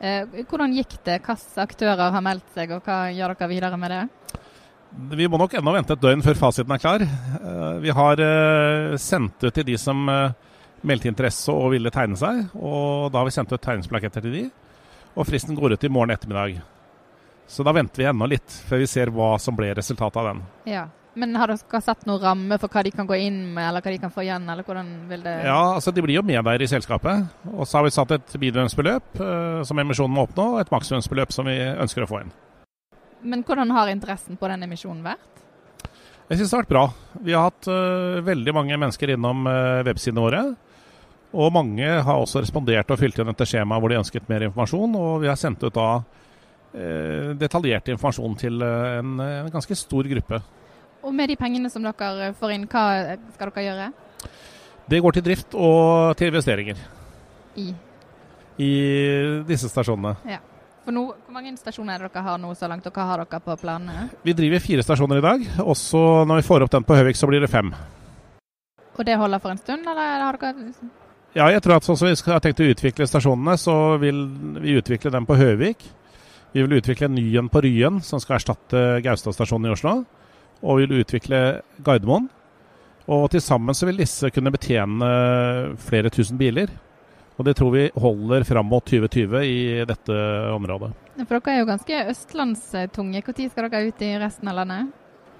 Eh, 0.00 0.24
hvordan 0.48 0.76
gikk 0.76 1.00
det? 1.04 1.18
Hvilke 1.26 1.66
aktører 1.66 2.14
har 2.14 2.24
meldt 2.24 2.48
seg, 2.54 2.72
og 2.72 2.86
hva 2.86 3.08
gjør 3.12 3.34
dere 3.34 3.50
videre 3.50 3.80
med 3.80 3.92
det? 3.92 4.04
Vi 4.90 5.28
må 5.28 5.38
nok 5.38 5.54
ennå 5.58 5.72
vente 5.74 5.94
et 5.94 6.02
døgn 6.02 6.22
før 6.24 6.38
fasiten 6.38 6.72
er 6.74 6.80
klar. 6.82 7.04
Eh, 7.04 7.74
vi 7.84 7.92
har 7.94 8.22
eh, 8.24 8.96
sendt 9.00 9.44
ut 9.44 9.54
til 9.54 9.66
de 9.68 9.76
som 9.80 10.08
eh, 10.08 10.32
meldte 10.88 11.10
interesse 11.10 11.52
og 11.52 11.74
ville 11.74 11.92
tegne 11.94 12.16
seg. 12.18 12.46
og 12.56 13.12
Da 13.12 13.20
har 13.20 13.28
vi 13.28 13.34
sendt 13.36 13.52
ut 13.52 13.62
tegningsplaketter 13.62 14.24
til 14.24 14.36
de. 14.36 14.44
Og 15.18 15.28
fristen 15.28 15.58
går 15.58 15.76
ut 15.76 15.84
i 15.84 15.92
morgen 15.92 16.14
ettermiddag. 16.14 16.62
Så 17.48 17.64
da 17.64 17.72
venter 17.76 18.02
vi 18.02 18.08
ennå 18.08 18.28
litt 18.28 18.48
før 18.68 18.82
vi 18.82 18.88
ser 18.88 19.12
hva 19.12 19.34
som 19.40 19.56
ble 19.56 19.70
resultatet 19.76 20.20
av 20.20 20.32
den. 20.32 20.42
Ja, 20.68 20.86
Men 21.18 21.32
har 21.34 21.50
dere 21.50 21.80
satt 21.82 22.04
noen 22.06 22.20
ramme 22.22 22.58
for 22.60 22.70
hva 22.70 22.84
de 22.84 22.92
kan 22.94 23.08
gå 23.08 23.16
inn 23.18 23.38
med, 23.54 23.64
eller 23.64 23.82
hva 23.82 23.90
de 23.90 24.02
kan 24.02 24.12
få 24.12 24.22
igjen? 24.22 24.44
eller 24.48 24.62
hvordan 24.62 24.90
vil 25.08 25.24
det... 25.24 25.32
Ja, 25.48 25.74
altså 25.74 25.90
De 25.90 26.04
blir 26.04 26.20
jo 26.20 26.22
medeiere 26.22 26.62
i 26.62 26.70
selskapet. 26.70 27.24
Og 27.54 27.66
så 27.66 27.78
har 27.80 27.88
vi 27.88 27.94
satt 27.96 28.12
et 28.14 28.36
minimumsbeløp 28.38 29.24
som 29.66 29.80
emisjonen 29.82 30.14
må 30.14 30.28
oppnå, 30.28 30.52
og 30.54 30.60
et 30.62 30.70
maksimumsbeløp 30.70 31.34
som 31.34 31.48
vi 31.50 31.58
ønsker 31.58 32.06
å 32.06 32.10
få 32.10 32.22
inn. 32.22 32.36
Men 33.22 33.42
hvordan 33.46 33.70
har 33.74 33.90
interessen 33.90 34.38
på 34.38 34.48
den 34.50 34.62
emisjonen 34.66 35.02
vært? 35.06 35.42
Jeg 36.28 36.40
syns 36.40 36.50
det 36.50 36.56
har 36.56 36.64
vært 36.64 36.72
bra. 36.74 36.84
Vi 37.24 37.34
har 37.34 37.46
hatt 37.48 37.68
uh, 37.72 38.20
veldig 38.24 38.52
mange 38.52 38.76
mennesker 38.76 39.14
innom 39.14 39.46
uh, 39.48 39.80
websidene 39.86 40.24
våre. 40.24 40.42
Og 41.38 41.52
mange 41.52 41.88
har 41.88 42.20
også 42.20 42.42
respondert 42.42 42.90
og 42.92 43.00
fylt 43.00 43.18
inn 43.20 43.28
dette 43.30 43.46
skjemaet 43.48 43.82
hvor 43.82 43.92
de 43.92 43.98
ønsket 44.00 44.28
mer 44.28 44.44
informasjon. 44.46 44.96
Og 45.00 45.22
vi 45.24 45.30
har 45.30 45.40
sendt 45.40 45.64
ut 45.64 45.74
da 45.74 45.88
uh, 46.02 47.30
detaljert 47.40 47.88
informasjon 47.94 48.36
til 48.44 48.60
en, 48.60 49.16
en, 49.24 49.50
ganske 49.54 49.78
stor 49.78 50.08
gruppe. 50.12 50.42
Og 51.00 51.16
med 51.16 51.32
de 51.32 51.38
pengene 51.40 51.72
som 51.72 51.84
dere 51.86 52.34
får 52.36 52.54
inn, 52.54 52.68
hva 52.68 52.84
skal 53.38 53.54
dere 53.54 53.64
gjøre? 53.64 53.88
Det 54.88 55.00
går 55.04 55.16
til 55.16 55.24
drift 55.24 55.56
og 55.56 56.16
til 56.18 56.32
investeringer. 56.32 56.80
I? 57.56 57.70
I 58.58 58.72
disse 59.48 59.70
stasjonene. 59.72 60.16
Ja. 60.28 60.42
For 60.88 60.96
nå, 60.96 61.02
Hvor 61.04 61.34
mange 61.36 61.50
stasjoner 61.60 61.98
er 61.98 62.06
det 62.06 62.14
dere 62.14 62.24
har 62.24 62.38
nå 62.40 62.48
så 62.56 62.64
langt, 62.64 62.86
og 62.88 62.94
hva 62.96 63.04
har 63.10 63.20
dere 63.20 63.38
på 63.44 63.54
planene? 63.60 64.06
Vi 64.24 64.32
driver 64.32 64.62
fire 64.64 64.80
stasjoner 64.86 65.18
i 65.20 65.24
dag. 65.26 65.42
Også 65.60 66.00
når 66.24 66.40
vi 66.40 66.46
får 66.46 66.64
opp 66.64 66.72
den 66.72 66.86
på 66.88 66.96
Høvik, 66.96 67.18
så 67.20 67.28
blir 67.28 67.44
det 67.44 67.50
fem. 67.52 67.74
Og 68.96 69.02
det 69.04 69.18
holder 69.20 69.42
for 69.42 69.52
en 69.52 69.60
stund, 69.60 69.84
eller 69.84 70.24
har 70.24 70.38
dere 70.40 70.72
Ja, 71.36 71.50
jeg 71.52 71.60
tror 71.60 71.76
at 71.76 71.84
sånn 71.84 72.00
som 72.00 72.08
vi 72.08 72.32
har 72.32 72.40
tenkt 72.40 72.64
å 72.64 72.70
utvikle 72.72 73.04
stasjonene, 73.04 73.58
så 73.60 73.76
vil 74.00 74.24
vi 74.64 74.78
utvikle 74.80 75.12
dem 75.12 75.28
på 75.28 75.36
Høvik. 75.36 75.84
Vi 76.56 76.64
vil 76.64 76.78
utvikle 76.80 77.10
en 77.10 77.18
ny 77.20 77.26
en 77.36 77.52
på 77.52 77.66
Ryen, 77.68 78.00
som 78.00 78.16
skal 78.24 78.38
erstatte 78.40 79.02
Gaustad 79.04 79.36
stasjon 79.36 79.68
i 79.68 79.74
Oslo. 79.76 80.06
Og 80.64 80.80
vi 80.80 80.88
vil 80.88 81.04
utvikle 81.04 81.60
Gardermoen. 81.84 82.32
Og 83.12 83.28
til 83.28 83.44
sammen 83.44 83.76
så 83.76 83.92
vil 83.92 84.00
disse 84.00 84.32
kunne 84.32 84.56
betjene 84.56 85.76
flere 85.84 86.08
tusen 86.08 86.40
biler. 86.40 86.72
Og 87.38 87.46
det 87.46 87.54
tror 87.54 87.70
vi 87.70 87.84
holder 87.94 88.42
fram 88.44 88.66
mot 88.66 88.82
2020 88.82 89.42
i 89.46 89.58
dette 89.86 90.14
området. 90.50 90.90
For 91.22 91.38
dere 91.38 91.52
er 91.54 91.60
jo 91.60 91.68
ganske 91.68 92.00
østlandstunge. 92.10 93.22
Når 93.22 93.50
skal 93.52 93.68
dere 93.70 93.84
ut 93.86 94.02
i 94.02 94.14
resten 94.18 94.50
av 94.50 94.58
landet? 94.58 94.88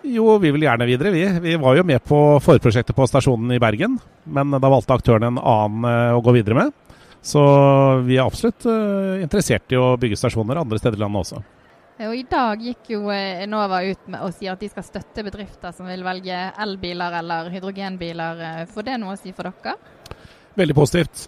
Jo, 0.06 0.36
vi 0.38 0.52
vil 0.54 0.62
gjerne 0.62 0.86
videre, 0.86 1.10
vi. 1.10 1.24
Vi 1.42 1.56
var 1.58 1.74
jo 1.74 1.82
med 1.82 2.04
på 2.06 2.18
forprosjektet 2.42 2.94
på 2.94 3.06
stasjonen 3.10 3.50
i 3.56 3.58
Bergen, 3.58 3.96
men 4.30 4.54
da 4.54 4.70
valgte 4.70 4.94
aktørene 4.94 5.32
en 5.32 5.40
annen 5.42 5.88
eh, 5.90 6.14
å 6.14 6.22
gå 6.22 6.36
videre 6.36 6.54
med. 6.60 6.76
Så 7.18 7.42
vi 8.06 8.14
er 8.14 8.22
absolutt 8.22 8.62
uh, 8.70 9.18
interessert 9.18 9.74
i 9.74 9.76
å 9.76 9.96
bygge 9.98 10.16
stasjoner 10.20 10.60
andre 10.60 10.78
steder 10.78 11.00
i 11.00 11.02
landet 11.02 11.24
også. 11.24 11.40
Og 12.06 12.14
I 12.14 12.22
dag 12.30 12.62
gikk 12.62 12.92
jo 12.92 13.00
eh, 13.10 13.42
Enova 13.42 13.80
ut 13.82 14.06
med 14.06 14.22
å 14.22 14.30
si 14.30 14.46
at 14.46 14.62
de 14.62 14.68
skal 14.70 14.86
støtte 14.86 15.24
bedrifter 15.26 15.74
som 15.74 15.90
vil 15.90 16.06
velge 16.06 16.44
elbiler 16.62 17.18
eller 17.18 17.50
hydrogenbiler. 17.56 18.44
Får 18.70 18.86
det 18.86 19.00
noe 19.02 19.16
å 19.16 19.18
si 19.18 19.34
for 19.34 19.50
dere? 19.50 19.74
Veldig 20.62 20.78
positivt 20.78 21.26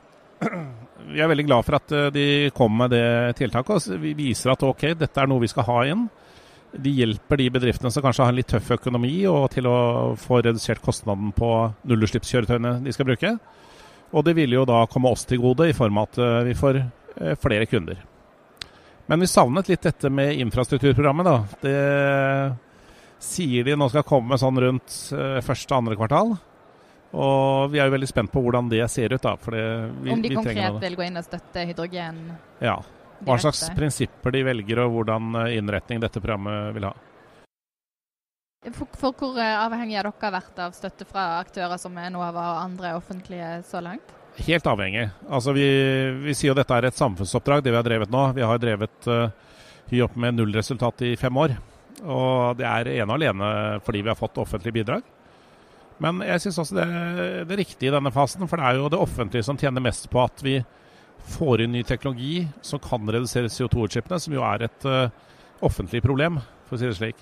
vi 1.10 1.20
er 1.20 1.30
veldig 1.30 1.46
glad 1.48 1.66
for 1.66 1.78
at 1.78 1.92
eh, 1.96 2.08
de 2.14 2.26
kom 2.56 2.74
med 2.80 2.92
det 2.94 3.36
tiltaket. 3.40 3.90
Vi 4.00 4.14
viser 4.18 4.54
at 4.54 4.64
ok, 4.66 4.92
dette 4.98 5.22
er 5.22 5.30
noe 5.30 5.42
vi 5.42 5.50
skal 5.50 5.66
ha 5.68 5.80
inn. 5.90 6.06
De 6.70 6.92
hjelper 7.00 7.40
de 7.40 7.48
bedriftene 7.50 7.90
som 7.90 8.04
kanskje 8.04 8.24
har 8.24 8.32
en 8.32 8.38
litt 8.38 8.50
tøff 8.50 8.70
økonomi, 8.76 9.14
og 9.26 9.48
til 9.54 9.66
å 9.66 9.78
få 10.20 10.38
redusert 10.44 10.82
kostnaden 10.84 11.32
på 11.34 11.50
nullutslippskjøretøyene 11.90 12.78
de 12.84 12.94
skal 12.94 13.08
bruke. 13.10 13.34
Og 14.10 14.26
det 14.26 14.36
vil 14.38 14.54
jo 14.54 14.66
da 14.68 14.84
komme 14.90 15.10
oss 15.10 15.26
til 15.28 15.42
gode 15.42 15.68
i 15.70 15.76
form 15.76 16.00
av 16.00 16.10
at 16.10 16.22
eh, 16.22 16.40
vi 16.50 16.56
får 16.58 16.80
eh, 16.80 17.36
flere 17.40 17.68
kunder. 17.70 18.00
Men 19.10 19.24
vi 19.24 19.30
savnet 19.30 19.70
litt 19.70 19.82
dette 19.82 20.10
med 20.14 20.38
infrastrukturprogrammet. 20.38 21.26
da. 21.26 21.38
Det 21.64 23.18
sier 23.20 23.66
de 23.66 23.74
nå 23.74 23.88
skal 23.90 24.06
komme 24.06 24.38
sånn 24.38 24.60
rundt 24.62 24.94
første 25.42 25.74
og 25.74 25.80
andre 25.80 25.96
kvartal. 25.98 26.30
Og 27.10 27.72
vi 27.72 27.80
er 27.80 27.88
jo 27.88 27.94
veldig 27.96 28.08
spent 28.08 28.30
på 28.30 28.42
hvordan 28.44 28.70
det 28.70 28.84
ser 28.92 29.12
ut. 29.14 29.22
da. 29.22 29.34
Vi, 29.34 30.12
Om 30.14 30.22
de 30.22 30.34
konkret 30.36 30.80
vil 30.82 30.96
gå 30.98 31.06
inn 31.08 31.18
og 31.18 31.26
støtte 31.26 31.66
hydrogen? 31.66 32.20
Ja. 32.62 32.78
Hva 33.26 33.36
slags 33.42 33.66
prinsipper 33.76 34.32
de 34.32 34.44
velger 34.46 34.84
og 34.86 34.94
hvordan 34.94 35.34
eh, 35.42 35.56
innretning 35.58 36.00
dette 36.00 36.22
programmet 36.22 36.70
vil 36.76 36.86
ha. 36.88 36.94
For, 38.70 38.86
for 38.96 39.16
hvor 39.16 39.36
eh, 39.40 39.58
avhengig 39.58 39.98
har 39.98 40.08
dere 40.08 40.32
vært 40.38 40.62
av 40.62 40.72
støtte 40.76 41.04
fra 41.08 41.26
aktører 41.40 41.80
som 41.80 41.98
Enova 42.00 42.30
og 42.30 42.62
andre 42.62 42.94
offentlige 42.96 43.58
så 43.68 43.82
langt? 43.84 44.14
Helt 44.40 44.66
avhengig. 44.70 45.08
Altså 45.28 45.52
vi, 45.56 45.66
vi 46.22 46.36
sier 46.36 46.52
jo 46.52 46.56
dette 46.56 46.76
er 46.76 46.88
et 46.88 46.96
samfunnsoppdrag, 46.96 47.64
det 47.64 47.74
vi 47.74 47.80
har 47.80 47.84
drevet 47.84 48.12
nå. 48.12 48.24
Vi 48.36 48.46
har 48.46 48.60
drevet 48.62 49.08
uh, 49.10 49.26
Hy 49.90 50.04
opp 50.04 50.14
med 50.22 50.36
nullresultat 50.38 51.02
i 51.02 51.16
fem 51.18 51.34
år. 51.42 51.56
Og 52.06 52.56
det 52.56 52.68
er 52.68 52.92
ene 52.94 53.10
og 53.10 53.16
alene 53.16 53.48
fordi 53.84 54.04
vi 54.04 54.12
har 54.12 54.16
fått 54.16 54.38
offentlige 54.38 54.78
bidrag. 54.78 55.02
Men 56.00 56.22
jeg 56.24 56.40
syns 56.44 56.58
også 56.62 56.78
det 56.78 56.84
er 56.86 57.48
det 57.48 57.58
riktige 57.60 57.90
i 57.90 57.94
denne 57.94 58.12
fasen, 58.14 58.46
for 58.48 58.60
det 58.60 58.66
er 58.68 58.78
jo 58.80 58.92
det 58.92 59.00
offentlige 59.00 59.44
som 59.44 59.58
tjener 59.60 59.84
mest 59.84 60.08
på 60.12 60.22
at 60.22 60.40
vi 60.44 60.56
får 61.36 61.64
inn 61.64 61.74
ny 61.76 61.82
teknologi 61.84 62.46
som 62.64 62.80
kan 62.82 63.04
redusere 63.04 63.50
CO2-utslippene, 63.52 64.20
som 64.20 64.34
jo 64.34 64.44
er 64.46 64.64
et 64.64 64.86
uh, 64.88 65.12
offentlig 65.64 66.00
problem, 66.04 66.40
for 66.68 66.76
å 66.76 66.80
si 66.80 66.88
det 66.88 66.96
slik. 66.96 67.20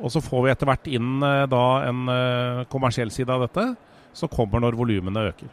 Og 0.00 0.08
så 0.14 0.22
får 0.24 0.46
vi 0.46 0.52
etter 0.54 0.70
hvert 0.70 0.88
inn 0.88 1.18
uh, 1.20 1.44
da 1.50 1.64
en 1.90 2.06
uh, 2.08 2.62
kommersiell 2.72 3.12
side 3.12 3.32
av 3.32 3.44
dette, 3.44 3.66
som 4.16 4.32
kommer 4.32 4.64
når 4.64 4.78
volumene 4.80 5.28
øker. 5.28 5.52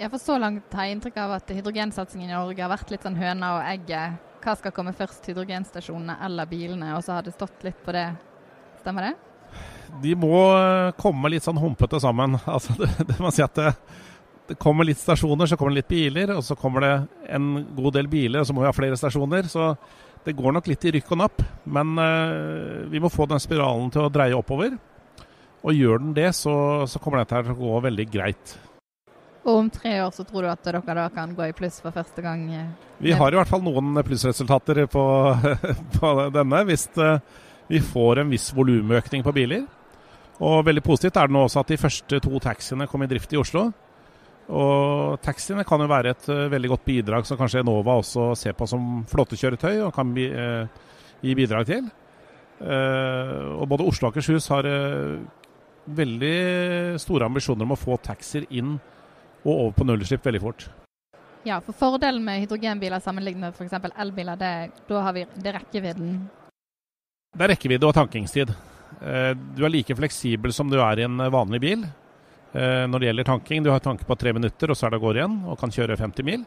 Ja, 0.00 0.08
for 0.12 0.20
Så 0.20 0.36
langt 0.40 0.72
har 0.76 0.88
jeg 0.88 0.98
inntrykk 0.98 1.18
av 1.24 1.36
at 1.38 1.50
hydrogensatsingen 1.52 2.30
i 2.30 2.36
Norge 2.36 2.60
har 2.60 2.72
vært 2.72 2.92
litt 2.92 3.04
sånn 3.08 3.16
høna 3.16 3.56
og 3.56 3.66
egget. 3.72 4.20
Hva 4.42 4.56
skal 4.58 4.74
komme 4.74 4.92
først, 4.96 5.24
hydrogenstasjonene 5.30 6.16
eller 6.26 6.48
bilene? 6.50 6.92
Og 6.96 7.04
så 7.06 7.16
har 7.16 7.24
det 7.24 7.36
stått 7.36 7.64
litt 7.64 7.78
på 7.84 7.94
det. 7.94 8.08
Stemmer 8.82 9.08
det? 9.08 9.31
De 10.00 10.14
må 10.16 10.36
eh, 10.56 10.92
komme 11.00 11.32
litt 11.32 11.44
sånn 11.44 11.60
humpete 11.60 12.00
sammen. 12.02 12.38
Altså, 12.54 12.76
det, 12.78 12.88
det 13.08 13.18
må 13.20 13.32
si 13.34 13.44
at 13.44 13.58
det, 13.58 13.72
det, 14.48 14.56
kommer 14.60 14.88
litt 14.88 15.00
stasjoner, 15.00 15.48
så 15.48 15.58
kommer 15.58 15.74
det 15.74 15.82
litt 15.82 15.92
biler, 15.92 16.36
og 16.36 16.44
så 16.46 16.56
kommer 16.58 16.86
det 16.86 16.94
en 17.34 17.52
god 17.76 17.98
del 17.98 18.08
biler, 18.12 18.40
og 18.40 18.48
så 18.48 18.56
må 18.56 18.64
vi 18.64 18.70
ha 18.70 18.76
flere 18.76 18.98
stasjoner. 18.98 19.50
Så 19.52 19.72
det 20.24 20.36
går 20.38 20.56
nok 20.56 20.70
litt 20.70 20.84
i 20.86 20.94
rykk 20.96 21.14
og 21.14 21.22
napp. 21.24 21.44
Men 21.64 21.94
uh, 21.98 22.88
vi 22.90 23.00
må 23.02 23.10
få 23.10 23.26
den 23.30 23.42
spiralen 23.42 23.90
til 23.90 24.06
å 24.06 24.12
dreie 24.12 24.36
oppover. 24.38 24.76
Og 25.62 25.78
gjør 25.78 26.02
den 26.02 26.12
det, 26.14 26.28
så, 26.34 26.52
så 26.90 27.00
kommer 27.02 27.22
dette 27.22 27.42
til 27.42 27.54
å 27.54 27.58
gå 27.58 27.80
veldig 27.86 28.06
greit. 28.10 28.54
Og 29.42 29.56
om 29.58 29.68
tre 29.74 29.96
år 30.04 30.10
så 30.14 30.22
tror 30.26 30.44
du 30.44 30.50
at 30.52 30.62
dere 30.62 30.82
da 30.98 31.08
kan 31.10 31.32
gå 31.34 31.48
i 31.48 31.54
pluss 31.56 31.80
for 31.82 31.94
første 31.94 32.22
gang? 32.22 32.44
Eh, 32.54 32.90
vi 33.02 33.14
har 33.18 33.34
i 33.34 33.38
hvert 33.38 33.50
fall 33.50 33.62
noen 33.64 33.96
plussresultater 34.06 34.84
på, 34.90 35.04
på 35.96 36.12
denne, 36.34 36.62
hvis 36.68 36.86
vi 37.70 37.80
får 37.82 38.22
en 38.22 38.30
viss 38.30 38.50
volumøkning 38.54 39.26
på 39.26 39.34
biler. 39.34 39.64
Og 40.42 40.64
veldig 40.66 40.82
positivt 40.82 41.18
er 41.20 41.30
det 41.30 41.36
nå 41.36 41.44
også 41.46 41.62
at 41.62 41.70
de 41.70 41.78
første 41.78 42.18
to 42.24 42.40
taxiene 42.42 42.88
kom 42.90 43.04
i 43.04 43.10
drift 43.10 43.32
i 43.34 43.38
Oslo. 43.38 43.68
Og 44.52 45.20
taxiene 45.22 45.64
kan 45.64 45.80
jo 45.80 45.90
være 45.90 46.16
et 46.16 46.24
uh, 46.32 46.48
veldig 46.50 46.72
godt 46.72 46.86
bidrag 46.88 47.28
som 47.28 47.38
kanskje 47.38 47.62
Enova 47.62 47.94
også 48.00 48.32
ser 48.38 48.56
på 48.58 48.66
som 48.68 49.04
flåtekjøretøy 49.10 49.84
og 49.86 49.92
kan 49.94 50.10
bi, 50.16 50.26
uh, 50.34 50.66
gi 51.22 51.36
bidrag 51.38 51.68
til. 51.70 51.86
Uh, 52.58 53.54
og 53.60 53.68
både 53.70 53.86
Oslo 53.86 54.08
og 54.08 54.16
Akershus 54.16 54.50
har 54.50 54.66
veldig 55.82 56.36
store 57.02 57.26
ambisjoner 57.26 57.66
om 57.66 57.74
å 57.74 57.78
få 57.78 57.96
taxier 58.02 58.46
inn 58.50 58.76
og 59.42 59.52
over 59.52 59.72
på 59.78 59.86
nullutslipp 59.86 60.26
veldig 60.26 60.42
fort. 60.42 60.66
Ja, 61.46 61.58
for 61.58 61.74
fordelen 61.74 62.22
med 62.22 62.44
hydrogenbiler 62.44 63.02
sammenlignet 63.02 63.48
med 63.48 63.56
f.eks. 63.56 63.90
elbiler, 63.98 64.38
det, 64.38 64.52
da 64.86 65.06
har 65.06 65.16
vi 65.16 65.24
det 65.42 65.56
rekkevidden? 65.56 66.20
Det 67.34 67.46
er 67.46 67.50
rekkevidde 67.56 67.88
og 67.88 67.96
tankingstid. 67.96 68.52
Eh, 69.00 69.32
du 69.56 69.64
er 69.64 69.72
like 69.72 69.96
fleksibel 69.96 70.52
som 70.54 70.70
du 70.70 70.78
er 70.80 71.00
i 71.00 71.06
en 71.06 71.20
eh, 71.20 71.32
vanlig 71.32 71.60
bil 71.62 71.84
eh, 71.84 72.84
når 72.88 72.98
det 72.98 73.08
gjelder 73.08 73.28
tanking. 73.30 73.64
Du 73.64 73.70
har 73.72 73.82
tanke 73.82 74.06
på 74.08 74.16
tre 74.18 74.34
minutter, 74.36 74.70
og 74.70 74.78
så 74.78 74.86
er 74.86 74.94
det 74.94 75.02
går 75.02 75.20
igjen, 75.20 75.40
og 75.48 75.58
kan 75.60 75.74
kjøre 75.74 75.98
50 75.98 76.28
mil. 76.28 76.44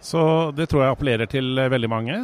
Så 0.00 0.20
det 0.54 0.68
tror 0.70 0.84
jeg 0.84 0.94
appellerer 0.94 1.30
til 1.30 1.58
veldig 1.58 1.90
mange. 1.90 2.18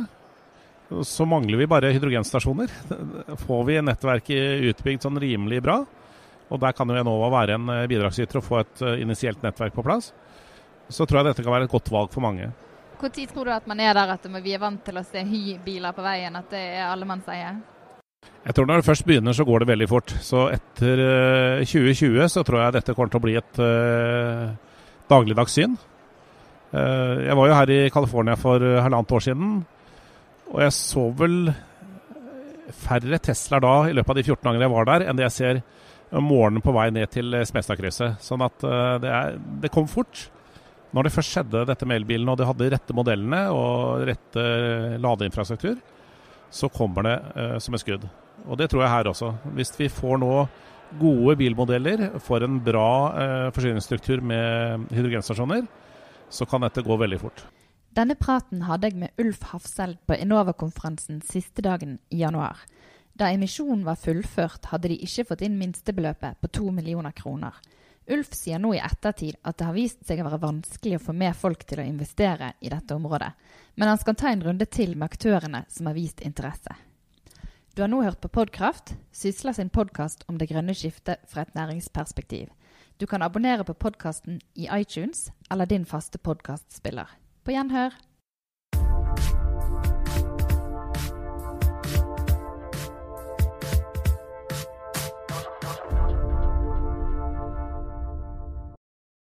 Så 1.02 1.26
mangler 1.26 1.58
vi 1.58 1.66
bare 1.70 1.90
hydrogenstasjoner. 1.94 2.70
Får 3.46 3.62
vi 3.66 3.80
nettverket 3.82 4.68
utbygd 4.70 5.06
sånn 5.06 5.18
rimelig 5.18 5.62
bra, 5.64 5.80
og 6.52 6.61
der 6.62 6.76
kan 6.76 6.90
jo 6.92 7.00
Enova 7.00 7.32
være 7.32 7.56
en 7.56 7.73
bidragsyter 7.90 8.38
og 8.38 8.44
få 8.46 8.61
et 8.61 8.82
initielt 9.00 9.42
nettverk 9.42 9.75
på 9.75 9.82
plass, 9.82 10.12
så 10.92 11.06
tror 11.08 11.23
jeg 11.23 11.32
dette 11.32 11.42
kan 11.42 11.54
være 11.56 11.66
et 11.66 11.73
godt 11.73 11.88
valg 11.90 12.12
for 12.12 12.23
mange. 12.23 12.50
Når 13.00 13.11
tror 13.32 13.49
du 13.49 13.52
at 13.52 13.66
man 13.66 13.80
er 13.80 13.96
der 13.96 14.12
at 14.14 14.26
vi 14.44 14.52
er 14.54 14.61
vant 14.62 14.84
til 14.84 14.96
å 15.00 15.02
se 15.04 15.25
hy-biler 15.25 15.96
på 15.96 16.04
veien, 16.04 16.37
at 16.37 16.52
det 16.52 16.62
er 16.76 16.87
allemannseie? 16.92 17.50
Jeg 18.45 18.57
tror 18.57 18.66
når 18.69 18.81
det 18.81 18.87
først 18.90 19.07
begynner, 19.09 19.33
så 19.33 19.45
går 19.49 19.62
det 19.62 19.71
veldig 19.71 19.87
fort. 19.88 20.12
Så 20.21 20.49
etter 20.52 21.00
2020 21.64 22.19
eh, 22.21 22.28
så 22.28 22.43
tror 22.45 22.61
jeg 22.61 22.75
dette 22.76 22.95
kommer 22.97 23.12
til 23.12 23.23
å 23.23 23.25
bli 23.25 23.37
et 23.40 23.61
uh, 23.61 24.50
dagligdags 25.09 25.54
syn. 25.57 25.78
Uh, 26.75 27.25
jeg 27.25 27.38
var 27.38 27.49
jo 27.49 27.57
her 27.57 27.73
i 27.73 27.78
California 27.95 28.37
for 28.37 28.61
halvannet 28.61 29.14
år 29.16 29.25
siden, 29.25 29.54
og 30.52 30.61
jeg 30.61 30.75
så 30.76 31.07
vel 31.16 31.38
færre 32.85 33.21
Teslaer 33.23 33.64
da 33.64 33.73
i 33.88 33.97
løpet 33.97 34.12
av 34.12 34.19
de 34.19 34.26
14 34.26 34.45
dagene 34.45 34.66
jeg 34.66 34.75
var 34.75 34.90
der, 34.90 35.07
enn 35.09 35.16
det 35.16 35.25
jeg 35.28 35.37
ser 35.38 35.62
om 36.14 36.28
morgenen 36.28 36.64
på 36.64 36.75
vei 36.76 36.90
ned 36.93 37.11
til 37.14 37.33
Smestadkrysset. 37.49 38.21
Sånn 38.23 38.45
at 38.45 38.61
uh, 38.69 38.99
det, 39.00 39.09
er, 39.09 39.40
det, 39.64 39.73
kom 39.73 39.88
fort. 39.88 40.26
Når 40.93 41.09
det 41.09 41.16
først 41.16 41.33
skjedde 41.33 41.64
dette 41.73 41.88
med 41.88 42.02
elbilene, 42.02 42.37
og 42.37 42.38
de 42.38 42.52
hadde 42.52 42.71
rette 42.76 42.95
modellene 42.95 43.47
og 43.57 44.04
rette 44.04 44.45
ladeinfrastruktur, 45.00 45.81
så 46.54 46.70
kommer 46.70 47.06
det 47.06 47.16
eh, 47.34 47.56
som 47.58 47.75
et 47.75 47.82
skudd. 47.82 48.06
Og 48.44 48.58
det 48.61 48.68
tror 48.70 48.84
jeg 48.84 48.92
her 48.92 49.11
også. 49.11 49.32
Hvis 49.56 49.73
vi 49.78 49.88
får 49.90 50.20
nå 50.23 50.30
gode 51.00 51.34
bilmodeller, 51.40 52.06
får 52.23 52.46
en 52.46 52.61
bra 52.62 52.90
eh, 53.18 53.49
forsyningsstruktur 53.56 54.23
med 54.23 54.87
hydrogenstasjoner, 54.94 55.66
så 56.30 56.46
kan 56.46 56.62
dette 56.62 56.84
gå 56.87 56.96
veldig 57.00 57.20
fort. 57.20 57.44
Denne 57.94 58.16
praten 58.18 58.64
hadde 58.66 58.90
jeg 58.90 58.99
med 58.99 59.23
Ulf 59.23 59.42
Hafseld 59.52 60.00
på 60.06 60.16
Enova-konferansen 60.18 61.20
siste 61.26 61.62
dagen 61.62 61.99
i 62.11 62.23
januar. 62.25 62.64
Da 63.14 63.28
emisjonen 63.30 63.84
var 63.87 63.99
fullført, 64.02 64.70
hadde 64.73 64.90
de 64.90 64.99
ikke 65.06 65.28
fått 65.28 65.44
inn 65.46 65.58
minstebeløpet 65.61 66.40
på 66.42 66.50
to 66.58 66.70
millioner 66.75 67.14
kroner. 67.14 67.54
Ulf 68.06 68.34
sier 68.37 68.61
nå 68.61 68.75
i 68.76 68.82
ettertid 68.84 69.38
at 69.42 69.56
det 69.58 69.64
har 69.64 69.76
vist 69.76 70.02
seg 70.04 70.20
å 70.20 70.26
være 70.26 70.42
vanskelig 70.42 70.99
å 70.99 71.04
få 71.06 71.14
med 71.16 71.37
folk 71.37 71.62
til 71.64 71.80
å 71.80 71.87
investere 71.88 72.52
i 72.61 72.73
dette 72.73 72.96
området, 72.96 73.30
men 73.80 73.88
han 73.88 74.00
skal 74.00 74.18
ta 74.20 74.32
en 74.32 74.44
runde 74.44 74.66
til 74.68 74.92
med 74.92 75.08
aktørene 75.08 75.64
som 75.73 75.88
har 75.88 75.96
vist 75.96 76.20
interesse. 76.20 76.76
Du 77.75 77.82
har 77.82 77.88
nå 77.90 78.02
hørt 78.04 78.20
på 78.23 78.30
Podkraft, 78.30 78.92
Sysla 79.11 79.54
sin 79.56 79.73
podkast 79.73 80.23
om 80.28 80.37
det 80.38 80.50
grønne 80.52 80.76
skiftet 80.76 81.25
fra 81.26 81.42
et 81.42 81.56
næringsperspektiv. 81.56 82.52
Du 83.00 83.06
kan 83.11 83.25
abonnere 83.25 83.64
på 83.66 83.75
podkasten 83.75 84.38
i 84.54 84.68
iTunes 84.70 85.32
eller 85.50 85.66
din 85.66 85.88
faste 85.88 86.20
podkastspiller. 86.23 87.08
På 87.42 87.50
gjenhør. 87.50 87.96